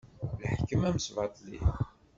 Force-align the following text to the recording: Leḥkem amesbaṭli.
Leḥkem 0.41 0.81
amesbaṭli. 0.89 1.61